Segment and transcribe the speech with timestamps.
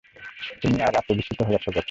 [0.61, 1.77] তুমি আজ আত্মবিস্মৃত হইয়াছ বৎস।